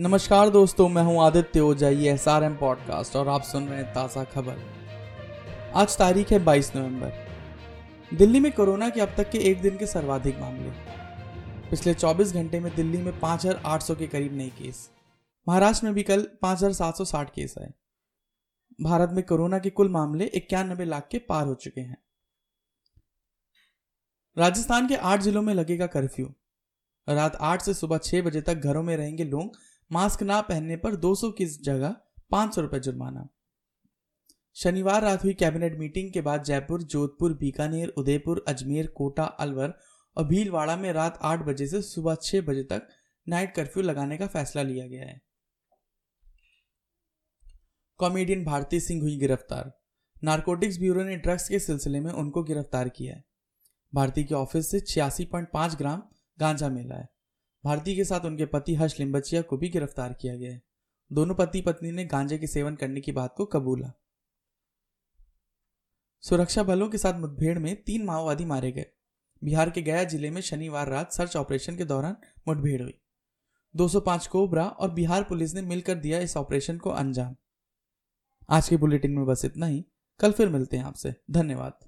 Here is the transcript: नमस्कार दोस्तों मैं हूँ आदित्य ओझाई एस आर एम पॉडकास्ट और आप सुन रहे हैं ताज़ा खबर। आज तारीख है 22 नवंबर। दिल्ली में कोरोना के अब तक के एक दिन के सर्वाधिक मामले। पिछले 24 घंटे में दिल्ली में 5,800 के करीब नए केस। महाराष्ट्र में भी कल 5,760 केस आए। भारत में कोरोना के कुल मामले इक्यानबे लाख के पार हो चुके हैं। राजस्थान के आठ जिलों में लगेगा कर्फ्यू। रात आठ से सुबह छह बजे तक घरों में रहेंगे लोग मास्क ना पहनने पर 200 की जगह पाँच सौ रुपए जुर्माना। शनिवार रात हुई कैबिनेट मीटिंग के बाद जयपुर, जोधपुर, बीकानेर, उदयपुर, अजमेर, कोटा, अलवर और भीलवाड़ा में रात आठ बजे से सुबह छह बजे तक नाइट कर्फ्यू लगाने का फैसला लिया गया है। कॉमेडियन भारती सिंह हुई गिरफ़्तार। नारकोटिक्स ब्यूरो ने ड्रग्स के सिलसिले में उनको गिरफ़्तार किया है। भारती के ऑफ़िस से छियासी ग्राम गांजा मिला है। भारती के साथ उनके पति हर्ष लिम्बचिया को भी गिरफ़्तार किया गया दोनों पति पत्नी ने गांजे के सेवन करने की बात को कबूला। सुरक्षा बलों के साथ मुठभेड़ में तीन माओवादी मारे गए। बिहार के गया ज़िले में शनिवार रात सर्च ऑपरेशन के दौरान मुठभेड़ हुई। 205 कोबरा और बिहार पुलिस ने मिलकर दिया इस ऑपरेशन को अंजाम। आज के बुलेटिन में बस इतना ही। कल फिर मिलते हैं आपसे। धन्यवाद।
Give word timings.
नमस्कार 0.00 0.50
दोस्तों 0.50 0.88
मैं 0.88 1.02
हूँ 1.02 1.22
आदित्य 1.22 1.60
ओझाई 1.60 2.06
एस 2.06 2.28
आर 2.28 2.42
एम 2.44 2.56
पॉडकास्ट 2.56 3.16
और 3.16 3.28
आप 3.28 3.42
सुन 3.42 3.68
रहे 3.68 3.82
हैं 3.82 3.94
ताज़ा 3.94 4.24
खबर। 4.24 4.58
आज 5.74 5.98
तारीख 5.98 6.32
है 6.32 6.44
22 6.44 6.76
नवंबर। 6.76 7.12
दिल्ली 8.14 8.40
में 8.40 8.52
कोरोना 8.52 8.90
के 8.90 9.00
अब 9.00 9.14
तक 9.16 9.30
के 9.30 9.38
एक 9.38 9.60
दिन 9.60 9.76
के 9.76 9.86
सर्वाधिक 9.86 10.38
मामले। 10.38 10.70
पिछले 11.70 11.94
24 11.94 12.32
घंटे 12.32 12.60
में 12.60 12.76
दिल्ली 12.76 12.98
में 12.98 13.20
5,800 13.20 13.94
के 13.94 14.06
करीब 14.06 14.32
नए 14.32 14.48
केस। 14.48 14.90
महाराष्ट्र 15.48 15.86
में 15.86 15.94
भी 15.94 16.02
कल 16.02 16.28
5,760 16.42 17.30
केस 17.30 17.54
आए। 17.60 17.72
भारत 18.80 19.10
में 19.12 19.24
कोरोना 19.24 19.58
के 19.58 19.70
कुल 19.70 19.88
मामले 19.88 20.24
इक्यानबे 20.24 20.84
लाख 20.84 21.08
के 21.10 21.18
पार 21.18 21.46
हो 21.46 21.54
चुके 21.54 21.80
हैं। 21.80 21.98
राजस्थान 24.38 24.88
के 24.88 24.96
आठ 24.96 25.20
जिलों 25.20 25.42
में 25.42 25.54
लगेगा 25.54 25.86
कर्फ्यू। 25.86 26.34
रात 27.08 27.36
आठ 27.40 27.62
से 27.62 27.74
सुबह 27.74 27.98
छह 27.98 28.22
बजे 28.22 28.40
तक 28.40 28.54
घरों 28.54 28.82
में 28.82 28.96
रहेंगे 28.96 29.24
लोग 29.24 29.56
मास्क 29.92 30.22
ना 30.22 30.40
पहनने 30.40 30.76
पर 30.76 30.96
200 30.96 31.32
की 31.32 31.46
जगह 31.46 31.96
पाँच 32.30 32.54
सौ 32.54 32.60
रुपए 32.60 32.80
जुर्माना। 32.80 33.28
शनिवार 34.54 35.02
रात 35.02 35.24
हुई 35.24 35.34
कैबिनेट 35.34 35.78
मीटिंग 35.78 36.12
के 36.12 36.20
बाद 36.20 36.44
जयपुर, 36.44 36.82
जोधपुर, 36.82 37.32
बीकानेर, 37.32 37.88
उदयपुर, 37.88 38.44
अजमेर, 38.48 38.86
कोटा, 38.86 39.24
अलवर 39.24 39.74
और 40.16 40.24
भीलवाड़ा 40.24 40.76
में 40.76 40.92
रात 40.92 41.18
आठ 41.22 41.40
बजे 41.40 41.66
से 41.66 41.82
सुबह 41.82 42.14
छह 42.14 42.40
बजे 42.40 42.62
तक 42.62 42.88
नाइट 43.28 43.54
कर्फ्यू 43.54 43.82
लगाने 43.82 44.16
का 44.16 44.26
फैसला 44.26 44.62
लिया 44.62 44.86
गया 44.86 45.04
है। 45.04 45.20
कॉमेडियन 47.98 48.44
भारती 48.44 48.80
सिंह 48.80 49.02
हुई 49.02 49.18
गिरफ़्तार। 49.18 49.72
नारकोटिक्स 50.24 50.78
ब्यूरो 50.78 51.02
ने 51.02 51.16
ड्रग्स 51.16 51.48
के 51.48 51.58
सिलसिले 51.58 52.00
में 52.00 52.12
उनको 52.12 52.42
गिरफ़्तार 52.42 52.88
किया 52.88 53.14
है। 53.14 53.24
भारती 53.94 54.24
के 54.24 54.34
ऑफ़िस 54.34 54.70
से 54.70 54.80
छियासी 54.80 55.28
ग्राम 55.34 56.02
गांजा 56.40 56.68
मिला 56.68 56.96
है। 56.96 57.17
भारती 57.68 57.96
के 57.96 58.04
साथ 58.04 58.20
उनके 58.20 58.46
पति 58.46 58.74
हर्ष 58.74 59.00
लिम्बचिया 59.00 59.42
को 59.42 59.56
भी 59.56 59.68
गिरफ़्तार 59.68 60.12
किया 60.12 60.36
गया 60.36 60.58
दोनों 61.12 61.34
पति 61.34 61.60
पत्नी 61.60 61.90
ने 61.90 62.04
गांजे 62.04 62.38
के 62.38 62.46
सेवन 62.46 62.74
करने 62.74 63.00
की 63.00 63.12
बात 63.12 63.34
को 63.36 63.44
कबूला। 63.44 63.92
सुरक्षा 66.20 66.62
बलों 66.62 66.88
के 66.88 66.98
साथ 66.98 67.20
मुठभेड़ 67.20 67.58
में 67.58 67.82
तीन 67.82 68.04
माओवादी 68.04 68.44
मारे 68.44 68.72
गए। 68.72 68.86
बिहार 69.44 69.70
के 69.70 69.82
गया 69.82 70.04
ज़िले 70.04 70.30
में 70.30 70.40
शनिवार 70.40 70.88
रात 70.88 71.12
सर्च 71.12 71.36
ऑपरेशन 71.36 71.76
के 71.76 71.84
दौरान 71.84 72.16
मुठभेड़ 72.48 72.82
हुई। 72.82 73.00
205 73.76 74.26
कोबरा 74.26 74.68
और 74.68 74.90
बिहार 74.90 75.22
पुलिस 75.22 75.54
ने 75.54 75.62
मिलकर 75.62 75.94
दिया 75.94 76.18
इस 76.18 76.36
ऑपरेशन 76.36 76.78
को 76.78 76.90
अंजाम। 76.90 77.36
आज 78.50 78.68
के 78.68 78.76
बुलेटिन 78.76 79.10
में 79.10 79.26
बस 79.26 79.44
इतना 79.44 79.66
ही। 79.66 79.86
कल 80.20 80.32
फिर 80.32 80.48
मिलते 80.48 80.76
हैं 80.76 80.84
आपसे। 80.84 81.14
धन्यवाद। 81.30 81.87